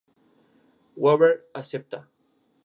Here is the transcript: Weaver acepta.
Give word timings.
Weaver 1.03 1.45
acepta. 1.53 2.01